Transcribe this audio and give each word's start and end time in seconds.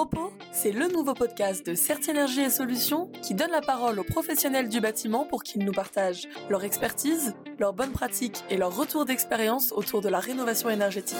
Propos, 0.00 0.32
c'est 0.50 0.72
le 0.72 0.88
nouveau 0.88 1.12
podcast 1.12 1.66
de 1.66 1.74
Certienergie 1.74 2.40
et 2.40 2.48
Solutions 2.48 3.12
qui 3.20 3.34
donne 3.34 3.50
la 3.50 3.60
parole 3.60 3.98
aux 3.98 4.02
professionnels 4.02 4.70
du 4.70 4.80
bâtiment 4.80 5.26
pour 5.26 5.42
qu'ils 5.42 5.62
nous 5.62 5.72
partagent 5.72 6.26
leur 6.48 6.64
expertise, 6.64 7.34
leurs 7.58 7.74
bonnes 7.74 7.92
pratiques 7.92 8.42
et 8.48 8.56
leur 8.56 8.74
retour 8.74 9.04
d'expérience 9.04 9.72
autour 9.72 10.00
de 10.00 10.08
la 10.08 10.18
rénovation 10.18 10.70
énergétique. 10.70 11.18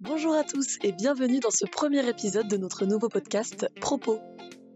Bonjour 0.00 0.34
à 0.34 0.44
tous 0.44 0.76
et 0.82 0.92
bienvenue 0.92 1.40
dans 1.40 1.50
ce 1.50 1.64
premier 1.64 2.06
épisode 2.06 2.46
de 2.46 2.58
notre 2.58 2.84
nouveau 2.84 3.08
podcast 3.08 3.66
Propos. 3.80 4.20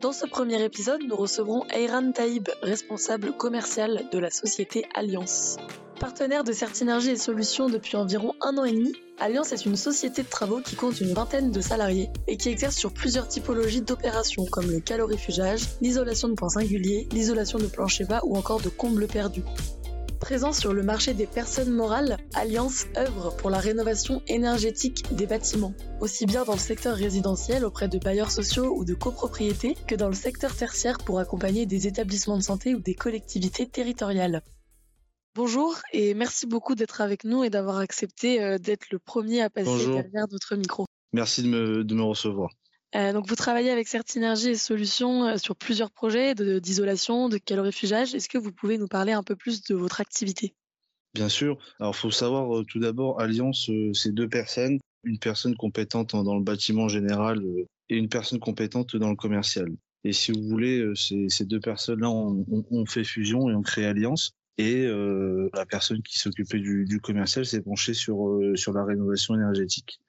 Dans 0.01 0.13
ce 0.13 0.27
premier 0.27 0.63
épisode, 0.63 1.01
nous 1.09 1.17
recevrons 1.17 1.65
Ayran 1.71 2.13
Taïb, 2.13 2.51
responsable 2.61 3.33
commercial 3.33 4.05
de 4.13 4.19
la 4.19 4.31
société 4.31 4.85
Alliance. 4.95 5.57
Partenaire 5.99 6.45
de 6.45 6.53
Certinergie 6.53 7.11
et 7.11 7.17
Solutions 7.17 7.71
depuis 7.71 7.97
environ 7.97 8.35
un 8.43 8.59
an 8.59 8.65
et 8.65 8.73
demi, 8.73 8.93
Alliance 9.19 9.53
est 9.53 9.65
une 9.65 9.77
société 9.77 10.23
de 10.23 10.29
travaux 10.29 10.61
qui 10.61 10.77
compte 10.77 11.01
une 11.01 11.15
vingtaine 11.15 11.51
de 11.51 11.61
salariés 11.63 12.11
et 12.27 12.37
qui 12.37 12.51
exerce 12.51 12.77
sur 12.77 12.93
plusieurs 12.93 13.27
typologies 13.27 13.81
d'opérations 13.81 14.45
comme 14.45 14.71
le 14.71 14.81
calorifugage, 14.81 15.63
l'isolation 15.81 16.29
de 16.29 16.35
points 16.35 16.51
singuliers, 16.51 17.09
l'isolation 17.13 17.59
de 17.59 17.67
plancher 17.67 18.05
bas 18.05 18.21
ou 18.25 18.37
encore 18.37 18.61
de 18.61 18.69
combles 18.69 19.07
perdus. 19.07 19.45
Présent 20.27 20.53
sur 20.53 20.73
le 20.73 20.83
marché 20.83 21.15
des 21.15 21.29
personnes 21.29 21.71
morales, 21.71 22.17
Alliance 22.35 22.87
œuvre 22.97 23.37
pour 23.37 23.49
la 23.49 23.61
rénovation 23.61 24.23
énergétique 24.27 25.05
des 25.15 25.25
bâtiments, 25.25 25.73
aussi 26.01 26.27
bien 26.27 26.43
dans 26.43 26.55
le 26.55 26.59
secteur 26.59 26.97
résidentiel 26.97 27.65
auprès 27.65 27.87
de 27.87 27.97
bailleurs 28.01 28.33
sociaux 28.33 28.75
ou 28.77 28.85
de 28.85 28.93
copropriétés 28.93 29.77
que 29.87 29.95
dans 29.95 30.09
le 30.09 30.15
secteur 30.15 30.53
tertiaire 30.53 30.99
pour 30.99 31.21
accompagner 31.21 31.65
des 31.65 31.87
établissements 31.87 32.37
de 32.37 32.43
santé 32.43 32.75
ou 32.75 32.81
des 32.81 32.97
collectivités 32.97 33.69
territoriales. 33.69 34.43
Bonjour 35.37 35.77
et 35.93 36.13
merci 36.15 36.49
beaucoup 36.49 36.75
d'être 36.75 37.01
avec 37.01 37.23
nous 37.23 37.45
et 37.45 37.49
d'avoir 37.49 37.79
accepté 37.79 38.43
euh, 38.43 38.59
d'être 38.59 38.91
le 38.91 38.99
premier 38.99 39.43
à 39.43 39.49
passer 39.49 39.87
derrière 39.87 40.27
notre 40.29 40.57
micro. 40.57 40.87
Merci 41.13 41.45
de 41.45 41.49
me, 41.49 41.85
de 41.85 41.95
me 41.95 42.03
recevoir. 42.03 42.51
Euh, 42.97 43.13
donc 43.13 43.29
vous 43.29 43.35
travaillez 43.35 43.71
avec 43.71 43.89
Certinergie 43.89 44.51
et 44.51 44.55
Solutions 44.55 45.27
euh, 45.27 45.37
sur 45.37 45.55
plusieurs 45.55 45.91
projets 45.91 46.35
d'isolation, 46.35 47.29
de, 47.29 47.37
calorifugage. 47.37 48.15
Est-ce 48.15 48.29
que 48.29 48.39
vous 48.39 48.53
pouvez 48.53 48.79
nous 48.79 48.89
parler 48.89 49.13
un 49.13 49.23
peu 49.23 49.37
plus 49.37 49.63
de 49.63 49.75
votre 49.75 50.01
activité? 50.01 50.55
Bien 51.15 51.29
sûr. 51.29 51.59
Alors 51.79 51.95
il 51.95 51.99
faut 51.99 52.11
savoir 52.11 52.57
euh, 52.57 52.65
tout 52.65 52.79
d'abord, 52.79 53.21
Alliance, 53.21 53.71
c'est 53.93 54.15
deux 54.15 54.29
personnes, 54.29 54.79
une 55.05 55.19
personne 55.19 55.57
compétente 55.57 56.13
dans 56.13 56.35
le 56.35 56.43
bâtiment 56.43 56.89
général 56.89 57.43
et 57.89 57.97
une 57.97 58.09
personne 58.09 58.39
compétente 58.39 58.97
dans 58.97 59.11
le 59.11 59.17
commercial. 59.17 59.69
Et 60.05 60.13
si 60.13 60.33
vous 60.33 60.43
voulez, 60.43 60.85
ces, 60.95 61.45
deux 61.45 61.61
personnes-là 61.61 62.09
ont, 62.09 62.87
fait 62.87 63.03
fusion 63.03 63.51
et 63.51 63.55
ont 63.55 63.63
créé 63.63 63.87
Alliance. 63.87 64.33
Et 64.57 64.87
la 64.87 65.67
personne 65.67 66.01
qui 66.03 66.19
s'occupait 66.19 66.61
du, 66.61 67.01
commercial 67.03 67.45
s'est 67.45 67.61
penchée 67.61 67.93
sur 67.93 68.39
la 68.73 68.85
rénovation 68.85 69.35
énergétique. 69.35 70.01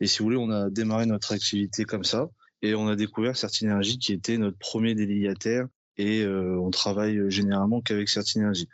Et 0.00 0.06
si 0.06 0.18
vous 0.18 0.24
voulez, 0.24 0.36
on 0.36 0.50
a 0.50 0.70
démarré 0.70 1.06
notre 1.06 1.32
activité 1.32 1.84
comme 1.84 2.04
ça. 2.04 2.28
Et 2.62 2.74
on 2.74 2.88
a 2.88 2.96
découvert 2.96 3.36
Certinergie 3.36 3.98
qui 3.98 4.12
était 4.12 4.38
notre 4.38 4.58
premier 4.58 4.94
délégataire. 4.94 5.66
Et 5.96 6.22
euh, 6.22 6.58
on 6.58 6.70
travaille 6.70 7.30
généralement 7.30 7.80
qu'avec 7.80 8.08
Certinergie. 8.08 8.68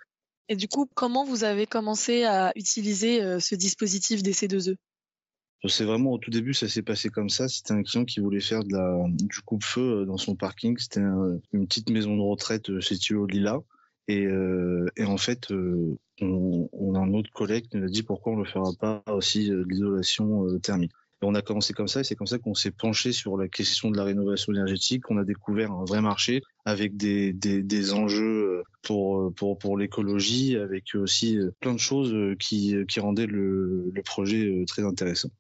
Et 0.49 0.57
du 0.57 0.69
coup, 0.69 0.89
comment 0.95 1.25
vous 1.25 1.45
avez 1.45 1.67
commencé 1.67 2.25
à 2.25 2.53
utiliser 2.55 3.23
euh, 3.23 3.41
ce 3.41 3.55
dispositif 3.55 4.23
des 4.23 4.33
C2E 4.33 4.77
c'est 5.69 5.85
vraiment 5.85 6.13
au 6.13 6.19
tout 6.19 6.31
début, 6.31 6.55
ça 6.55 6.69
s'est 6.69 6.83
passé 6.83 7.09
comme 7.09 7.31
ça. 7.31 7.49
C'était 7.49 7.73
un 7.73 7.83
client 7.83 8.05
qui 8.05 8.21
voulait 8.21 8.41
faire 8.41 8.63
de 8.63 8.73
la, 8.73 9.05
du 9.09 9.41
coupe-feu 9.41 10.03
euh, 10.03 10.05
dans 10.05 10.19
son 10.19 10.37
parking. 10.37 10.77
C'était 10.79 11.01
une 11.01 11.67
petite 11.67 11.91
maison 11.91 12.15
de 12.15 12.21
retraite 12.21 12.79
située 12.81 13.17
au 13.17 13.27
Lila. 13.27 13.59
Et, 14.07 14.29
et 14.97 15.05
en 15.05 15.17
fait, 15.17 15.51
on, 15.51 16.69
on, 16.73 16.95
a 16.95 17.01
un 17.01 17.13
autre 17.15 17.31
collègue 17.33 17.67
qui 17.69 17.79
nous 17.79 17.85
a 17.87 17.89
dit 17.89 18.05
pourquoi 18.05 18.35
on 18.35 18.37
ne 18.37 18.45
le 18.45 18.49
fera 18.49 18.71
pas 18.79 19.03
aussi 19.09 19.49
de 19.49 19.65
l'isolation 19.69 20.47
thermique 20.61 20.93
on 21.27 21.35
a 21.35 21.43
commencé 21.43 21.73
comme 21.73 21.89
ça 21.89 22.01
et 22.01 22.05
c'est 22.05 22.15
comme 22.15 22.27
ça 22.27 22.39
qu'on 22.39 22.55
s'est 22.55 22.71
penché 22.71 23.13
sur 23.13 23.37
la 23.37 23.49
question 23.49 23.91
de 23.91 23.97
la 23.97 24.05
rénovation 24.05 24.53
énergétique. 24.53 25.11
On 25.11 25.19
a 25.19 25.25
découvert 25.25 25.73
un 25.73 25.85
vrai 25.85 26.01
marché 26.01 26.43
avec 26.65 26.97
des, 26.97 27.33
des, 27.33 27.93
enjeux 27.93 28.63
pour, 28.83 29.33
pour, 29.35 29.59
pour 29.59 29.77
l'écologie, 29.77 30.57
avec 30.57 30.95
aussi 30.95 31.39
plein 31.61 31.75
de 31.75 31.79
choses 31.79 32.15
qui, 32.39 32.77
qui 32.89 33.01
rendaient 33.01 33.27
le 33.27 34.03
projet 34.05 34.65
très 34.67 34.83
intéressant. 34.83 35.31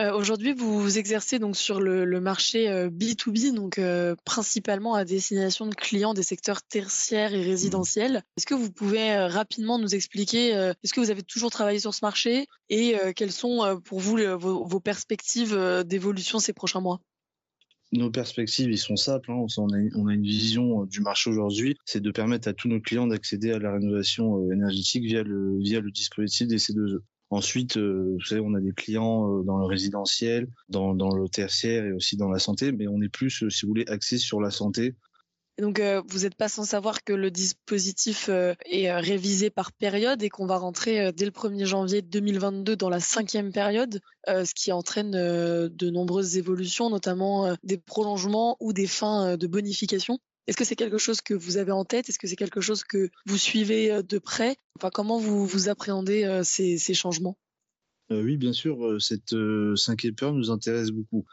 Euh, 0.00 0.14
aujourd'hui, 0.14 0.54
vous 0.54 0.98
exercez 0.98 1.38
donc 1.38 1.56
sur 1.56 1.78
le, 1.78 2.20
marché 2.20 2.66
B2B, 2.88 3.48
euh, 3.48 3.52
donc 3.52 3.78
euh, 3.78 4.16
principalement 4.24 4.94
à 4.94 5.04
destination 5.04 5.66
de 5.66 5.74
clients 5.74 6.14
des 6.14 6.22
secteurs 6.22 6.62
tertiaires 6.62 7.34
et 7.34 7.42
résidentiels. 7.42 8.22
Est-ce 8.38 8.46
que 8.46 8.54
vous 8.54 8.72
pouvez 8.72 9.14
rapidement 9.26 9.78
nous 9.78 9.94
expliquer, 9.94 10.48
est-ce 10.82 10.94
que 10.94 11.00
vous 11.00 11.10
avez 11.10 11.22
toujours 11.22 11.50
travaillé 11.50 11.80
sur 11.80 11.92
ce 11.92 12.02
marché 12.02 12.46
et 12.70 12.94
quelles 13.14 13.32
sont 13.32 13.80
pour 13.84 14.00
vous 14.00 14.16
vos, 14.38 14.80
perspectives 14.80 15.56
d'évolution 15.84 16.38
ces 16.38 16.52
prochains 16.52 16.80
mois? 16.80 17.00
Nos 17.92 18.10
perspectives, 18.10 18.74
sont 18.76 18.96
simples. 18.96 19.32
Hein. 19.32 19.44
On, 19.58 19.68
a, 19.72 19.78
on, 19.96 20.06
a, 20.06 20.14
une 20.14 20.22
vision 20.22 20.84
du 20.84 21.00
marché 21.00 21.28
aujourd'hui, 21.28 21.76
c'est 21.84 22.00
de 22.00 22.10
permettre 22.10 22.48
à 22.48 22.52
tous 22.52 22.68
nos 22.68 22.80
clients 22.80 23.06
d'accéder 23.06 23.52
à 23.52 23.58
la 23.58 23.72
rénovation 23.72 24.50
énergétique 24.52 25.04
via 25.04 25.22
le, 25.22 25.58
via 25.58 25.80
le 25.80 25.90
dispositif 25.90 26.46
des 26.46 26.58
C2E. 26.58 27.00
Ensuite, 27.30 27.76
euh, 27.76 28.16
vous 28.18 28.24
savez, 28.24 28.40
on 28.40 28.54
a 28.54 28.60
des 28.60 28.72
clients 28.72 29.38
euh, 29.38 29.44
dans 29.44 29.56
le 29.56 29.64
résidentiel, 29.64 30.48
dans, 30.68 30.92
le 30.92 31.28
tertiaire 31.28 31.84
et 31.84 31.92
aussi 31.92 32.16
dans 32.16 32.28
la 32.28 32.40
santé, 32.40 32.72
mais 32.72 32.88
on 32.88 33.00
est 33.00 33.08
plus, 33.08 33.44
euh, 33.44 33.50
si 33.50 33.62
vous 33.62 33.68
voulez, 33.68 33.84
axé 33.86 34.18
sur 34.18 34.40
la 34.40 34.50
santé. 34.50 34.96
donc, 35.60 35.80
vous 36.08 36.20
n'êtes 36.20 36.34
pas 36.34 36.48
sans 36.48 36.64
savoir 36.64 37.04
que 37.04 37.12
le 37.12 37.30
dispositif 37.30 38.28
est 38.28 38.92
révisé 38.92 39.50
par 39.50 39.72
période 39.72 40.22
et 40.24 40.28
qu'on 40.28 40.46
va 40.46 40.56
rentrer 40.56 41.12
dès 41.12 41.26
le 41.26 41.30
1er 41.30 41.66
janvier 41.66 42.02
2022 42.02 42.74
dans 42.74 42.88
la 42.88 42.98
cinquième 42.98 43.52
période, 43.52 44.00
ce 44.26 44.54
qui 44.54 44.72
entraîne 44.72 45.12
de 45.12 45.90
nombreuses 45.90 46.38
évolutions, 46.38 46.88
notamment 46.88 47.54
des 47.62 47.76
prolongements 47.76 48.56
ou 48.58 48.72
des 48.72 48.86
fins 48.86 49.36
de 49.36 49.46
bonification. 49.46 50.18
Est-ce 50.50 50.56
que 50.56 50.64
c'est 50.64 50.74
quelque 50.74 50.98
chose 50.98 51.20
que 51.20 51.32
vous 51.32 51.58
avez 51.58 51.70
en 51.70 51.84
tête? 51.84 52.08
Est-ce 52.08 52.18
que 52.18 52.26
c'est 52.26 52.34
quelque 52.34 52.60
chose 52.60 52.82
que 52.82 53.08
vous 53.24 53.38
suivez 53.38 53.92
euh, 53.92 54.02
de 54.02 54.18
près? 54.18 54.56
Enfin, 54.76 54.90
comment 54.92 55.20
vous, 55.20 55.68
appréhendez 55.68 56.24
euh, 56.24 56.42
ces, 56.42 56.76
changements? 56.92 57.38
Euh, 58.10 58.20
Oui, 58.24 58.36
bien 58.36 58.52
sûr, 58.52 59.00
cette 59.00 59.32
cinquième 59.76 60.16
période 60.16 60.36
nous 60.36 60.50
intéresse 60.50 60.90
beaucoup. 60.90 61.24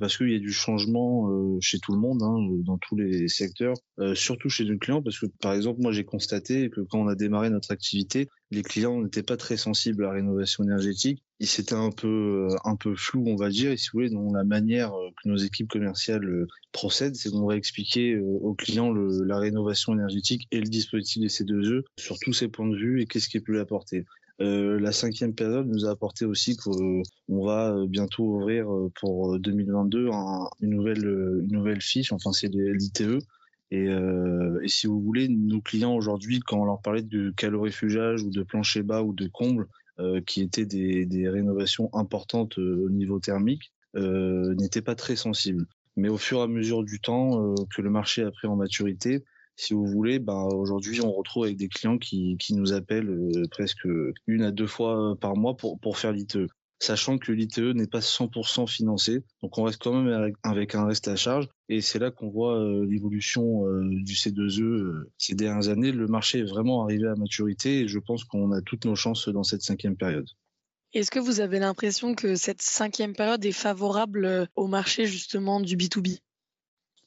Parce 0.00 0.16
qu'il 0.16 0.30
y 0.30 0.36
a 0.36 0.38
du 0.38 0.52
changement 0.52 1.58
chez 1.60 1.78
tout 1.78 1.92
le 1.92 1.98
monde, 1.98 2.22
hein, 2.22 2.36
dans 2.64 2.78
tous 2.78 2.96
les 2.96 3.28
secteurs, 3.28 3.74
surtout 4.14 4.48
chez 4.48 4.64
nos 4.64 4.78
clients, 4.78 5.02
parce 5.02 5.18
que 5.18 5.26
par 5.40 5.52
exemple, 5.54 5.80
moi 5.80 5.92
j'ai 5.92 6.04
constaté 6.04 6.70
que 6.70 6.80
quand 6.80 7.00
on 7.00 7.08
a 7.08 7.14
démarré 7.14 7.50
notre 7.50 7.70
activité, 7.70 8.28
les 8.50 8.62
clients 8.62 9.02
n'étaient 9.02 9.22
pas 9.22 9.36
très 9.36 9.56
sensibles 9.56 10.04
à 10.04 10.08
la 10.08 10.14
rénovation 10.14 10.64
énergétique. 10.64 11.22
C'était 11.40 11.74
un 11.74 11.90
peu 11.90 12.48
un 12.64 12.74
peu 12.74 12.96
flou, 12.96 13.24
on 13.28 13.36
va 13.36 13.48
dire. 13.48 13.70
Et 13.70 13.76
si 13.76 13.90
vous 13.92 13.98
voulez, 13.98 14.10
dans 14.10 14.32
la 14.32 14.42
manière 14.42 14.90
que 15.22 15.28
nos 15.28 15.36
équipes 15.36 15.68
commerciales 15.68 16.46
procèdent, 16.72 17.14
c'est 17.14 17.30
qu'on 17.30 17.46
va 17.46 17.56
expliquer 17.56 18.18
aux 18.18 18.54
clients 18.54 18.92
la 18.92 19.38
rénovation 19.38 19.92
énergétique 19.94 20.48
et 20.50 20.60
le 20.60 20.68
dispositif 20.68 21.22
des 21.22 21.28
C2E 21.28 21.82
sur 21.98 22.18
tous 22.18 22.32
ces 22.32 22.48
points 22.48 22.68
de 22.68 22.76
vue 22.76 23.00
et 23.02 23.06
qu'est-ce 23.06 23.28
qui 23.28 23.38
peut 23.38 23.52
l'apporter. 23.52 24.04
Euh, 24.40 24.78
la 24.78 24.92
cinquième 24.92 25.34
période 25.34 25.66
nous 25.66 25.84
a 25.86 25.90
apporté 25.90 26.24
aussi 26.24 26.56
qu'on 26.56 27.02
va 27.28 27.74
bientôt 27.86 28.24
ouvrir 28.24 28.68
pour 29.00 29.38
2022 29.38 30.08
une 30.60 30.70
nouvelle 30.70 31.04
une 31.42 31.52
nouvelle 31.52 31.80
fiche. 31.80 32.12
Enfin, 32.12 32.32
c'est 32.32 32.48
l'ITE 32.48 33.20
et, 33.70 33.88
euh, 33.88 34.60
et, 34.62 34.68
si 34.68 34.86
vous 34.86 35.00
voulez, 35.00 35.28
nos 35.28 35.60
clients 35.60 35.94
aujourd'hui, 35.94 36.40
quand 36.40 36.60
on 36.60 36.64
leur 36.64 36.80
parlait 36.80 37.02
de 37.02 37.30
calorifugage 37.30 38.22
ou 38.22 38.30
de 38.30 38.42
plancher 38.42 38.82
bas 38.82 39.02
ou 39.02 39.12
de 39.12 39.28
comble, 39.28 39.68
euh, 39.98 40.20
qui 40.20 40.40
étaient 40.42 40.64
des, 40.64 41.28
rénovations 41.28 41.90
importantes 41.92 42.58
euh, 42.58 42.86
au 42.86 42.90
niveau 42.90 43.20
thermique, 43.20 43.72
euh, 43.96 44.54
n'étaient 44.54 44.82
pas 44.82 44.94
très 44.94 45.16
sensibles. 45.16 45.66
Mais 45.96 46.08
au 46.08 46.16
fur 46.16 46.38
et 46.38 46.42
à 46.42 46.46
mesure 46.46 46.82
du 46.82 47.00
temps 47.00 47.42
euh, 47.42 47.54
que 47.74 47.82
le 47.82 47.90
marché 47.90 48.22
a 48.22 48.30
pris 48.30 48.46
en 48.46 48.56
maturité, 48.56 49.24
si 49.58 49.74
vous 49.74 49.86
voulez, 49.86 50.20
ben 50.20 50.44
aujourd'hui 50.54 51.00
on 51.00 51.12
retrouve 51.12 51.44
avec 51.44 51.56
des 51.56 51.68
clients 51.68 51.98
qui, 51.98 52.38
nous 52.50 52.72
appellent 52.72 53.10
euh, 53.10 53.42
presque 53.50 53.86
une 54.26 54.42
à 54.42 54.52
deux 54.52 54.66
fois 54.66 55.16
par 55.20 55.36
mois 55.36 55.56
pour, 55.56 55.98
faire 55.98 56.12
l'ITE 56.12 56.38
sachant 56.80 57.18
que 57.18 57.32
l'ITE 57.32 57.58
n'est 57.58 57.86
pas 57.86 58.00
100% 58.00 58.68
financé. 58.68 59.22
Donc 59.42 59.58
on 59.58 59.64
reste 59.64 59.82
quand 59.82 60.00
même 60.00 60.32
avec, 60.42 60.74
un 60.74 60.86
reste 60.86 61.08
à 61.08 61.16
charge. 61.16 61.48
Et 61.68 61.80
c'est 61.80 61.98
là 61.98 62.10
qu'on 62.10 62.28
voit 62.28 62.58
euh, 62.58 62.86
l'évolution 62.88 63.66
euh, 63.66 63.82
du 63.84 64.14
C2E 64.14 64.62
euh, 64.62 65.10
ces 65.18 65.34
dernières 65.34 65.68
années. 65.68 65.92
Le 65.92 66.06
marché 66.06 66.38
est 66.38 66.48
vraiment 66.48 66.84
arrivé 66.84 67.08
à 67.08 67.16
maturité 67.16 67.80
et 67.80 67.88
je 67.88 67.98
pense 67.98 68.24
qu'on 68.24 68.52
a 68.52 68.62
toutes 68.62 68.84
nos 68.84 68.94
chances 68.94 69.28
dans 69.28 69.42
cette 69.42 69.62
cinquième 69.62 69.96
période. 69.96 70.28
Est-ce 70.94 71.10
que 71.10 71.18
vous 71.18 71.40
avez 71.40 71.58
l'impression 71.58 72.14
que 72.14 72.36
cette 72.36 72.62
cinquième 72.62 73.14
période 73.14 73.44
est 73.44 73.52
favorable 73.52 74.48
au 74.56 74.68
marché 74.68 75.06
justement 75.06 75.60
du 75.60 75.76
B2B 75.76 76.20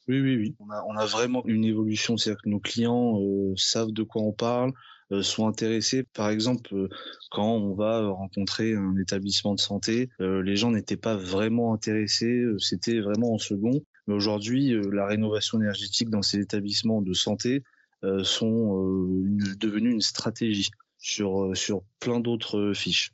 oui, 0.07 0.19
oui, 0.19 0.36
oui. 0.38 0.56
On 0.59 0.98
a, 0.98 1.06
vraiment 1.06 1.44
une 1.45 1.65
évolution, 1.65 2.18
c'est-à-dire 2.18 2.42
que 2.42 2.50
nos 2.50 2.59
clients 2.59 3.19
savent 3.56 3.92
de 3.92 4.03
quoi 4.03 4.21
on 4.21 4.33
parle, 4.33 4.74
euh, 5.12 5.21
sont 5.24 5.48
intéressés. 5.48 6.03
Par 6.03 6.30
exemple, 6.30 6.74
euh, 6.74 6.88
quand 7.31 7.56
on 7.56 7.74
va 7.75 8.07
rencontrer 8.07 8.75
un 8.75 8.95
établissement 8.98 9.53
de 9.56 9.59
santé, 9.59 10.09
euh, 10.21 10.42
les 10.42 10.56
gens 10.56 10.71
n'étaient 10.71 10.95
pas 10.95 11.18
vraiment 11.18 11.74
intéressés, 11.74 12.45
c'était 12.59 13.01
vraiment 13.01 13.33
en 13.33 13.38
second. 13.38 13.83
Mais 14.07 14.13
aujourd'hui, 14.13 14.74
la 14.92 15.06
rénovation 15.06 15.59
énergétique 15.59 16.09
dans 16.09 16.21
ces 16.21 16.39
établissements 16.39 17.01
de 17.01 17.13
santé 17.13 17.63
sont 18.24 18.98
devenus 19.59 19.94
une 19.94 20.01
stratégie 20.01 20.71
sur 20.98 21.83
plein 22.00 22.19
d'autres 22.19 22.74
fiches. 22.74 23.12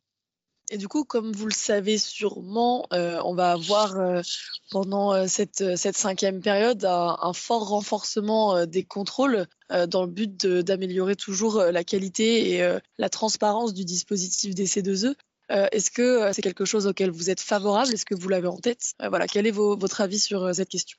Et 0.70 0.78
du 0.78 0.90
coup, 0.90 1.06
comme 1.06 1.32
vous 1.32 1.46
le 1.46 1.54
savez 1.54 1.98
sûrement, 1.98 2.88
euh, 2.92 3.22
on 3.24 3.34
va 3.34 3.52
avoir 3.52 3.98
euh, 3.98 4.22
pendant 4.70 5.14
euh, 5.14 5.26
cette, 5.28 5.78
cette, 5.78 5.96
cinquième 5.96 6.42
période 6.42 6.84
un, 6.84 7.32
fort 7.34 7.70
renforcement 7.70 8.66
des 8.66 8.84
contrôles 8.84 9.48
dans 9.70 10.04
le 10.04 10.12
but 10.12 10.46
d'améliorer 10.46 11.16
toujours 11.16 11.62
la 11.62 11.84
qualité 11.84 12.52
et 12.52 12.78
la 12.98 13.10
transparence 13.10 13.74
du 13.74 13.84
dispositif 13.84 14.56
des 14.56 14.66
C2E. 14.66 15.14
Est-ce 15.50 15.92
que 15.92 16.32
c'est 16.34 16.42
quelque 16.42 16.66
chose 16.66 16.88
auquel 16.88 17.12
vous 17.12 17.30
êtes 17.30 17.42
favorable? 17.42 17.94
Est-ce 17.94 18.06
que 18.06 18.16
vous 18.16 18.30
l'avez 18.30 18.48
en 18.48 18.58
tête? 18.58 18.94
Voilà, 19.00 19.28
quel 19.28 19.46
est 19.46 19.52
votre 19.52 20.02
avis 20.02 20.20
sur 20.20 20.56
cette 20.56 20.70
question? 20.70 20.98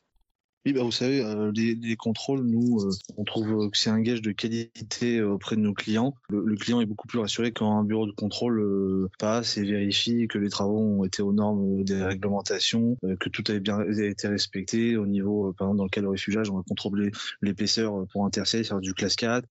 Oui, 0.66 0.72
bah 0.72 0.82
vous 0.82 0.93
savez, 0.93 1.25
euh, 1.25 1.52
les, 1.55 1.75
les, 1.76 1.96
contrôles, 1.96 2.43
nous, 2.44 2.81
euh, 2.81 2.90
on 3.16 3.25
trouve 3.25 3.70
que 3.70 3.78
c'est 3.78 3.90
un 3.90 4.00
gage 4.00 4.20
de 4.20 4.32
qualité 4.32 5.19
euh, 5.19 5.31
auprès 5.31 5.56
de 5.56 5.60
nos 5.60 5.72
clients. 5.72 6.14
Le, 6.28 6.56
client 6.56 6.81
est 6.81 6.87
beaucoup 6.87 7.06
plus 7.06 7.20
rassuré 7.20 7.52
quand 7.52 7.78
un 7.78 7.84
bureau 7.84 8.06
de 8.06 8.12
contrôle 8.12 9.08
passe 9.19 9.56
et 9.56 9.62
vérifie 9.62 10.26
que 10.28 10.37
les 10.37 10.50
travaux 10.50 10.78
ont 10.78 11.05
été 11.05 11.22
aux 11.22 11.32
normes 11.32 11.84
des 11.84 12.02
réglementations, 12.02 12.96
que 13.20 13.28
tout 13.28 13.44
a 13.49 13.58
bien 13.60 13.81
été 13.82 14.28
respecté 14.28 14.96
au 14.96 15.06
niveau, 15.06 15.52
par 15.56 15.69
exemple, 15.69 15.78
dans 15.78 15.84
le 15.84 15.90
cas 15.90 16.02
de 16.02 16.06
réfugiage, 16.06 16.50
on 16.50 16.56
va 16.56 16.62
contrôler 16.69 17.12
l'épaisseur 17.40 18.06
pour 18.12 18.26
un 18.26 18.31
tertiaire, 18.31 18.64
c'est 18.66 18.81
du 18.81 18.94
classe 18.94 19.16
4, 19.16 19.46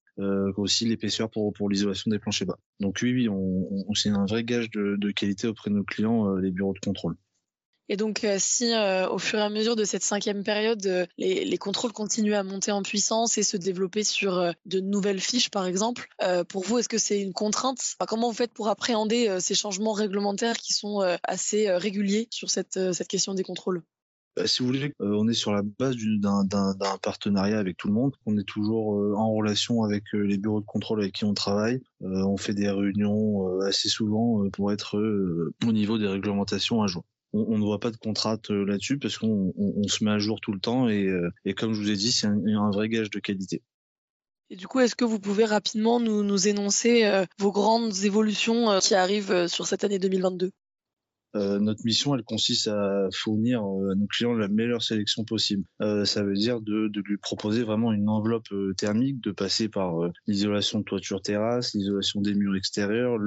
aussi 0.57 0.85
l'épaisseur 0.85 1.29
pour, 1.29 1.53
pour 1.53 1.69
l'isolation 1.69 2.11
des 2.11 2.19
planchers 2.19 2.47
bas. 2.47 2.59
Donc 2.79 2.99
oui, 3.01 3.13
oui, 3.13 3.29
on, 3.29 3.89
on 3.89 3.93
c'est 3.95 4.09
un 4.09 4.25
vrai 4.25 4.43
gage 4.43 4.69
de, 4.71 4.97
de, 4.97 5.11
qualité 5.11 5.47
auprès 5.47 5.71
de 5.71 5.75
nos 5.75 5.83
clients, 5.83 6.35
les 6.35 6.51
bureaux 6.51 6.73
de 6.73 6.79
contrôle. 6.79 7.15
Et 7.89 7.95
donc, 7.95 8.23
euh, 8.23 8.35
si 8.37 8.73
euh, 8.73 9.09
au 9.09 9.17
fur 9.17 9.39
et 9.39 9.41
à 9.41 9.49
mesure 9.49 9.75
de 9.75 9.85
cette 9.85 10.03
cinquième 10.03 10.43
période, 10.43 10.85
euh, 10.85 11.05
les, 11.17 11.57
contrôles 11.57 11.93
continuent 11.93 12.35
à 12.35 12.43
monter 12.43 12.71
en 12.71 12.83
puissance 12.83 13.37
et 13.37 13.43
se 13.43 13.55
développer 13.57 14.03
sur 14.03 14.53
de 14.65 14.79
nouvelles 14.79 15.19
fiches, 15.19 15.49
par 15.49 15.65
exemple, 15.65 16.07
pour 16.49 16.63
vous, 16.63 16.77
est-ce 16.77 16.87
que 16.87 16.99
c'est 16.99 17.19
une 17.19 17.33
contrainte? 17.33 17.95
Comment 18.07 18.29
vous 18.29 18.35
faites 18.35 18.53
pour 18.53 18.69
appréhender 18.69 19.39
ces 19.39 19.55
changements 19.55 19.93
réglementaires 19.93 20.57
qui 20.57 20.73
sont 20.73 20.99
assez 21.23 21.69
réguliers 21.71 22.27
sur 22.29 22.49
cette, 22.49 22.79
cette 22.93 23.07
question 23.07 23.33
des 23.33 23.43
contrôles? 23.43 23.81
Si 24.45 24.61
vous 24.61 24.67
voulez, 24.67 24.93
on 24.99 25.27
est 25.27 25.33
sur 25.33 25.51
la 25.51 25.63
base 25.63 25.95
d'un 25.97 26.75
partenariat 27.01 27.57
avec 27.57 27.75
tout 27.75 27.87
le 27.87 27.95
monde. 27.95 28.15
On 28.27 28.37
est 28.37 28.47
toujours 28.47 29.17
en 29.17 29.33
relation 29.33 29.83
avec 29.83 30.03
les 30.13 30.37
bureaux 30.37 30.61
de 30.61 30.65
contrôle 30.65 31.01
avec 31.01 31.13
qui 31.13 31.25
on 31.25 31.33
travaille. 31.33 31.81
on 32.01 32.37
fait 32.37 32.53
des 32.53 32.69
réunions 32.69 33.59
assez 33.61 33.89
souvent 33.89 34.47
pour 34.51 34.71
être 34.71 34.99
au 35.65 35.71
niveau 35.71 35.97
des 35.97 36.07
réglementations 36.07 36.83
à 36.83 36.87
jour 36.87 37.03
on, 37.33 37.57
ne 37.57 37.63
voit 37.63 37.79
pas 37.79 37.91
de 37.91 37.97
contrainte 37.97 38.51
euh, 38.51 38.65
là-dessus 38.65 38.97
parce 38.97 39.17
qu'on 39.17 39.53
se 39.87 40.03
met 40.03 40.11
à 40.11 40.19
jour 40.19 40.39
tout 40.39 40.53
le 40.53 40.59
temps 40.59 40.87
et, 40.89 41.05
euh, 41.05 41.31
comme 41.55 41.73
je 41.73 41.79
vous 41.79 41.91
ai 41.91 41.95
dit, 41.95 42.11
c'est 42.11 42.27
un, 42.27 42.71
vrai 42.71 42.89
gage 42.89 43.09
de 43.09 43.19
qualité. 43.19 43.61
Et 44.49 44.55
du 44.55 44.67
coup, 44.67 44.79
est-ce 44.79 44.95
que 44.95 45.05
vous 45.05 45.19
pouvez 45.19 45.43
rapidement 45.43 45.99
nous, 45.99 46.47
énoncer 46.47 47.05
euh, 47.05 47.25
vos 47.37 47.51
grandes 47.51 48.03
évolutions 48.03 48.79
qui 48.79 48.95
arrivent 48.95 49.47
sur 49.47 49.67
cette 49.67 49.83
année 49.83 49.99
2022 49.99 50.51
euh, 51.37 51.59
notre 51.59 51.85
mission, 51.85 52.15
elle 52.15 52.23
consiste 52.23 52.67
à 52.67 53.07
fournir 53.13 53.61
euh, 53.61 53.91
à 53.91 53.95
nos 53.95 54.07
clients 54.07 54.33
la 54.33 54.47
meilleure 54.47 54.81
sélection 54.81 55.23
possible. 55.23 55.63
Euh, 55.81 56.05
ça 56.05 56.23
veut 56.23 56.33
dire 56.33 56.61
de, 56.61 56.91
lui 57.05 57.17
proposer 57.17 57.63
vraiment 57.63 57.93
une 57.93 58.09
enveloppe 58.09 58.49
thermique, 58.75 59.21
de 59.21 59.31
passer 59.31 59.69
par 59.69 59.95
l'isolation 60.25 60.79
de 60.79 60.83
toiture 60.83 61.21
terrasse, 61.21 61.73
l'isolation 61.73 62.21
des 62.21 62.33
murs 62.33 62.55
extérieurs, 62.55 63.17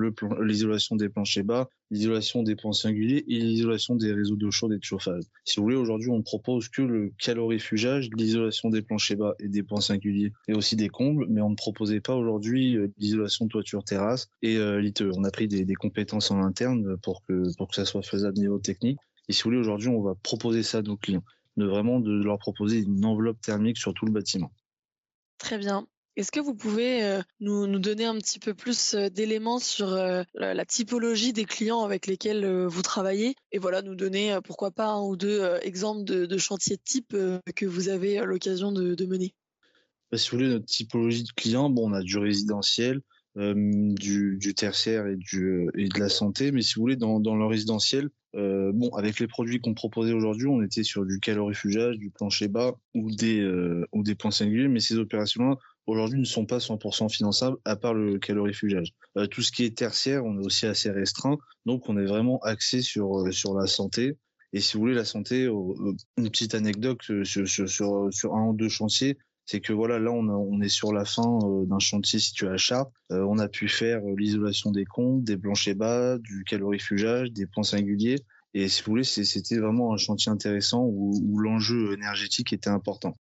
l'isolation 0.42 0.96
des 0.96 1.08
planchers 1.08 1.44
bas, 1.44 1.68
l'isolation 1.90 2.42
des 2.42 2.56
points 2.56 2.72
singuliers 2.72 3.24
et 3.28 3.38
l'isolation 3.38 3.94
des 3.94 4.12
réseaux 4.12 4.36
d'eau 4.36 4.50
chaude 4.50 4.72
et 4.72 4.78
de 4.78 4.84
chauffage. 4.84 5.22
Si 5.44 5.56
vous 5.56 5.62
voulez, 5.64 5.76
aujourd'hui, 5.76 6.10
on 6.10 6.22
propose 6.22 6.68
que 6.68 6.82
le 6.82 7.12
calorifugage, 7.18 8.10
l'isolation 8.16 8.70
des 8.70 8.82
planchers 8.82 9.16
bas 9.16 9.34
et 9.38 9.48
des 9.48 9.62
points 9.62 9.80
singuliers 9.80 10.32
et 10.48 10.54
aussi 10.54 10.76
des 10.76 10.88
combles, 10.88 11.26
mais 11.28 11.40
on 11.40 11.50
ne 11.50 11.56
proposait 11.56 12.00
pas 12.00 12.16
aujourd'hui 12.16 12.76
l'isolation 12.98 13.46
de 13.46 13.50
toiture 13.50 13.84
terrasse 13.84 14.28
et 14.42 14.58
l'ITE. 14.80 15.04
On 15.14 15.24
a 15.24 15.30
pris 15.30 15.48
des, 15.48 15.74
compétences 15.74 16.30
en 16.30 16.42
interne 16.42 16.96
pour 16.98 17.22
que 17.24 17.44
ça 17.72 17.84
soit 17.84 17.99
faisable 18.02 18.38
niveau 18.38 18.58
technique. 18.58 18.98
Et 19.28 19.32
si 19.32 19.42
vous 19.42 19.50
voulez, 19.50 19.60
aujourd'hui, 19.60 19.88
on 19.88 20.02
va 20.02 20.14
proposer 20.22 20.62
ça 20.62 20.78
à 20.78 20.82
nos 20.82 20.96
clients, 20.96 21.24
de 21.56 21.66
vraiment 21.66 22.00
de 22.00 22.12
leur 22.22 22.38
proposer 22.38 22.78
une 22.78 23.04
enveloppe 23.04 23.40
thermique 23.40 23.78
sur 23.78 23.94
tout 23.94 24.06
le 24.06 24.12
bâtiment. 24.12 24.52
Très 25.38 25.58
bien. 25.58 25.86
Est-ce 26.16 26.32
que 26.32 26.40
vous 26.40 26.54
pouvez 26.54 27.02
euh, 27.04 27.22
nous, 27.38 27.66
nous, 27.66 27.78
donner 27.78 28.04
un 28.04 28.16
petit 28.18 28.40
peu 28.40 28.52
plus 28.52 28.94
euh, 28.94 29.08
d'éléments 29.08 29.58
sur 29.58 29.92
euh, 29.92 30.22
la, 30.34 30.64
typologie 30.66 31.32
des 31.32 31.44
clients 31.44 31.82
avec 31.82 32.06
lesquels 32.06 32.66
vous 32.66 32.82
travaillez? 32.82 33.36
Et 33.52 33.58
voilà 33.58 33.80
nous 33.80 33.94
donner 33.94 34.38
pourquoi 34.44 34.70
pas 34.70 34.88
un 34.88 35.00
ou 35.00 35.16
deux 35.16 35.42
exemples 35.62 36.04
de, 36.04 36.38
chantiers 36.38 36.76
de 36.76 36.82
type 36.84 37.16
que 37.56 37.66
vous 37.66 37.88
avez 37.88 38.18
l'occasion 38.24 38.72
de, 38.72 39.06
mener 39.06 39.34
bah, 40.10 40.18
Si 40.18 40.30
vous 40.30 40.36
voulez 40.36 40.50
notre 40.50 40.66
typologie 40.66 41.22
de 41.22 41.32
clients, 41.32 41.70
bon 41.70 41.90
on 41.90 41.94
a 41.94 42.02
du 42.02 42.18
résidentiel, 42.18 43.00
du, 43.36 44.36
du, 44.38 44.54
tertiaire 44.54 45.06
et, 45.06 45.16
du, 45.16 45.68
et 45.76 45.88
de 45.88 46.00
la 46.00 46.08
santé. 46.08 46.52
Mais 46.52 46.62
si 46.62 46.74
vous 46.74 46.82
voulez, 46.82 46.96
dans, 46.96 47.18
le 47.18 47.46
résidentiel, 47.46 48.10
euh, 48.36 48.72
bon, 48.72 48.90
avec 48.90 49.18
les 49.20 49.26
produits 49.26 49.60
qu'on 49.60 49.74
proposait 49.74 50.12
aujourd'hui, 50.12 50.46
on 50.46 50.62
était 50.62 50.82
sur 50.82 51.04
du 51.04 51.18
calorifugage, 51.20 51.96
du 51.98 52.10
plancher 52.10 52.48
bas 52.48 52.74
ou 52.94 53.10
des, 53.10 53.40
euh, 53.40 53.86
ou 53.92 54.02
des 54.02 54.14
points 54.14 54.30
singuliers, 54.30 54.68
mais 54.68 54.80
ces 54.80 54.96
opérations-là, 54.98 55.56
aujourd'hui, 55.86 56.20
ne 56.20 56.24
sont 56.24 56.46
pas 56.46 56.58
100% 56.58 57.08
finançables, 57.08 57.56
à 57.64 57.76
part 57.76 57.94
le 57.94 58.18
calorifugage. 58.18 58.92
Euh, 59.16 59.26
tout 59.26 59.42
ce 59.42 59.50
qui 59.50 59.64
est 59.64 59.76
tertiaire, 59.76 60.24
on 60.24 60.40
est 60.40 60.44
aussi 60.44 60.66
assez 60.66 60.90
restreint, 60.90 61.38
donc 61.66 61.88
on 61.88 61.98
est 61.98 62.06
vraiment 62.06 62.38
axé 62.40 62.82
sur, 62.82 63.20
euh, 63.20 63.32
sur 63.32 63.54
la 63.54 63.66
santé. 63.66 64.16
Et 64.52 64.60
si 64.60 64.74
vous 64.74 64.80
voulez, 64.80 64.94
la 64.94 65.04
santé, 65.04 65.44
une 65.44 66.30
petite 66.30 66.56
anecdote 66.56 66.98
sur, 67.22 67.48
sur 67.48 68.34
un 68.34 68.48
ou 68.48 68.52
deux 68.52 68.68
chantiers, 68.68 69.16
c'est 69.50 69.60
que 69.60 69.72
voilà, 69.72 69.98
là, 69.98 70.12
on, 70.12 70.60
est 70.60 70.68
sur 70.68 70.92
la 70.92 71.04
fin 71.04 71.40
euh, 71.42 71.66
d'un 71.66 71.80
chantier 71.80 72.20
situé 72.20 72.46
à 72.46 72.56
Chartres. 72.56 72.92
Euh, 73.10 73.26
on 73.28 73.40
a 73.40 73.48
pu 73.48 73.68
faire 73.68 73.98
euh, 73.98 74.14
l'isolation 74.16 74.70
des 74.70 74.84
comptes, 74.84 75.24
des 75.24 75.36
planchers 75.36 75.74
bas, 75.74 76.18
du 76.18 76.44
calorifugage, 76.44 77.32
des 77.32 77.46
points 77.46 77.64
singuliers. 77.64 78.20
Et 78.54 78.68
si 78.68 78.84
vous 78.84 78.92
voulez, 78.92 79.02
c'était 79.02 79.58
vraiment 79.58 79.92
un 79.92 79.96
chantier 79.96 80.30
intéressant 80.30 80.84
où, 80.84 81.36
l'enjeu 81.40 81.92
énergétique 81.94 82.52
était 82.52 82.70
important. 82.70 83.16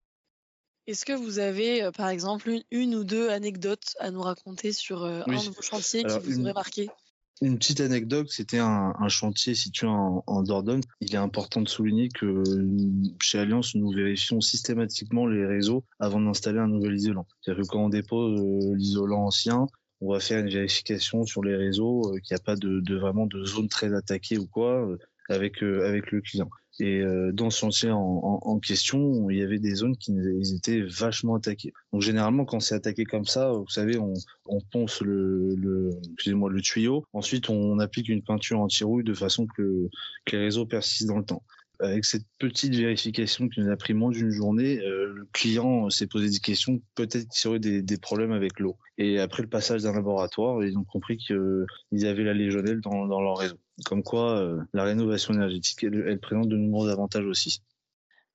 Est-ce 0.86 1.04
que 1.04 1.14
vous 1.14 1.40
avez, 1.40 1.90
par 1.98 2.10
exemple, 2.10 2.52
une, 2.70 2.94
ou 2.94 3.04
deux 3.04 3.30
anecdotes 3.30 3.96
à 4.00 4.12
nous 4.12 4.22
raconter 4.22 4.72
sur 4.72 5.06
un 5.06 5.24
de 5.26 5.56
vos 5.56 5.62
chantiers 5.64 6.04
qui 6.04 6.20
vous 6.20 6.42
aurait 6.42 6.54
marqué? 6.54 6.90
Une 7.42 7.58
petite 7.58 7.80
anecdote, 7.80 8.28
c'était 8.30 8.60
un, 8.60 8.94
chantier 9.08 9.56
situé 9.56 9.88
en, 9.88 10.44
Dordogne. 10.44 10.82
Il 11.02 11.14
est 11.14 11.18
important 11.18 11.62
de 11.62 11.70
souligner 11.70 12.10
que 12.10 12.44
chez 13.22 13.40
Alliance, 13.40 13.76
nous 13.76 13.92
vérifions 13.92 14.42
systématiquement 14.42 15.26
les 15.26 15.46
réseaux 15.46 15.86
avant 16.00 16.20
d'installer 16.20 16.60
un 16.60 16.68
nouvel 16.68 16.96
isolant. 16.96 17.26
C'est-à-dire 17.42 17.64
que 17.64 17.68
quand 17.68 17.86
on 17.86 17.90
dépose 17.90 18.40
euh, 18.40 18.76
l'isolant 18.76 19.26
ancien, 19.26 19.68
on 20.02 20.12
va 20.12 20.20
faire 20.20 20.40
une 20.40 20.50
vérification 20.50 21.26
sur 21.26 21.44
les 21.44 21.56
réseaux, 21.56 22.02
euh, 22.08 22.20
qu'il 22.20 22.36
n'y 22.36 22.42
a 22.42 22.44
pas 22.44 22.56
de, 22.56 22.96
vraiment 22.96 23.26
de 23.26 23.44
zone 23.46 23.70
très 23.70 23.94
attaquée 23.94 24.38
ou 24.38 24.48
quoi 24.48 24.86
euh, 24.86 24.98
avec 25.30 25.62
le 25.62 26.22
client. 26.22 26.50
Et 26.80 27.02
euh, 27.02 27.32
dans 27.34 27.50
ce 27.50 27.60
chantier 27.60 27.92
en, 27.92 28.60
question, 28.60 29.30
il 29.30 29.38
y 29.38 29.44
avait 29.44 29.60
des 29.60 29.76
zones 29.76 29.98
qui 29.98 30.14
étaient 30.56 30.82
vachement 30.82 31.36
attaquées. 31.36 31.74
Donc 31.92 32.02
généralement, 32.02 32.46
quand 32.46 32.60
c'est 32.60 32.76
attaqué 32.76 33.04
comme 33.04 33.26
ça, 33.26 33.52
vous 33.52 33.70
savez, 33.70 33.98
on, 33.98 34.14
on 34.46 34.60
ponce 34.72 35.02
le, 35.02 35.56
le 35.56 35.92
excusez-moi 36.14 36.50
le 36.50 36.62
tuyau. 36.62 37.06
Ensuite, 37.14 37.50
on 37.50 37.80
applique 37.80 38.10
une 38.10 38.24
peinture 38.24 38.60
anti-rouille 38.60 39.04
de 39.04 39.14
façon 39.14 39.46
que, 39.46 39.90
que 40.26 40.36
les 40.36 40.44
réseaux 40.44 40.66
persistent 40.66 41.08
dans 41.08 41.18
le 41.18 41.26
temps 41.26 41.44
avec 41.80 42.06
cette 42.06 42.26
petite 42.38 42.76
vérification 42.76 43.48
qui 43.48 43.62
nous 43.62 43.72
a 43.72 43.78
pris 43.78 43.94
moins 43.94 44.12
d'une 44.12 44.32
journée, 44.32 44.80
euh, 44.80 45.14
le 45.14 45.28
client 45.32 45.90
s'est 45.90 46.08
posé 46.08 46.30
des 46.30 46.40
questions, 46.40 46.82
peut-être 46.96 47.28
qu'il 47.30 47.46
y 47.46 47.48
aurait 47.48 47.60
des, 47.60 47.98
problèmes 47.98 48.32
avec 48.32 48.60
l'eau. 48.60 48.78
Et 48.98 49.20
après 49.20 49.44
le 49.44 49.50
passage 49.50 49.84
d'un 49.84 49.94
laboratoire, 49.94 50.64
ils 50.64 50.78
ont 50.78 50.84
compris 50.84 51.18
qu'ils 51.18 52.06
avaient 52.06 52.24
la 52.24 52.34
légionelle 52.34 52.82
dans, 52.82 53.06
leur 53.06 53.38
réseau. 53.38 53.58
Comme 53.86 54.04
quoi, 54.04 54.40
euh, 54.40 54.62
la 54.74 54.84
rénovation 54.84 55.34
énergétique, 55.34 55.84
elle 55.84 56.20
présente 56.20 56.50
de 56.50 56.58
nombreux 56.58 56.90
avantages 56.90 57.26
aussi. 57.26 57.62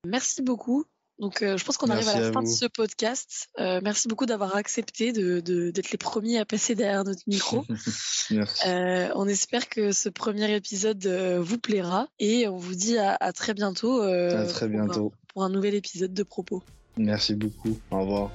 Merci 0.07 0.43
beaucoup. 0.43 0.85
Donc, 1.19 1.43
euh, 1.43 1.57
je 1.57 1.65
pense 1.65 1.77
qu'on 1.77 1.91
arrive 1.91 2.09
à 2.09 2.19
la 2.19 2.33
fin 2.33 2.43
de 2.43 2.49
ce 2.49 2.67
podcast. 2.67 3.49
Euh, 3.61 3.81
merci 3.83 4.09
beaucoup 4.09 4.27
d'avoir 4.27 4.57
accepté 4.57 5.13
d'être 5.13 5.45
de, 5.45 5.71
d'être 5.71 5.93
les 5.93 5.99
premiers 5.99 6.39
à 6.39 6.45
passer 6.45 6.75
derrière 6.75 7.05
notre 7.05 7.23
micro. 7.27 7.65
euh, 8.67 9.09
on 9.15 9.29
espère 9.29 9.69
que 9.69 9.93
ce 9.93 10.09
premier 10.09 10.55
épisode 10.55 11.07
euh, 11.07 11.41
vous 11.41 11.59
plaira 11.59 12.09
et 12.19 12.49
on 12.49 12.57
vous 12.57 12.75
dit 12.75 12.99
à, 12.99 13.17
à 13.21 13.33
très 13.33 13.55
bientôt. 13.55 14.03
Euh, 14.03 14.43
à 14.43 14.47
très 14.47 14.69
bientôt. 14.69 14.93
Pour 14.93 15.05
un, 15.05 15.27
pour 15.29 15.45
un 15.45 15.51
nouvel 15.51 15.75
épisode 15.75 16.13
de 16.13 16.23
Propos. 16.25 16.63
Merci 16.97 17.35
beaucoup. 17.35 17.79
Au 17.91 18.01
revoir. 18.01 18.31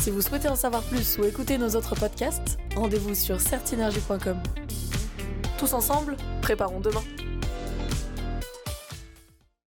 Si 0.00 0.10
vous 0.10 0.22
souhaitez 0.22 0.48
en 0.48 0.56
savoir 0.56 0.82
plus 0.84 1.18
ou 1.18 1.24
écouter 1.24 1.58
nos 1.58 1.70
autres 1.70 1.94
podcasts, 1.94 2.56
rendez-vous 2.74 3.14
sur 3.14 3.40
certinergie.com. 3.40 4.40
Tous 5.58 5.72
ensemble, 5.74 6.16
préparons 6.40 6.80
demain. 6.80 7.02